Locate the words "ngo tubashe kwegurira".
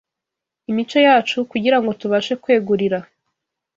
1.79-2.99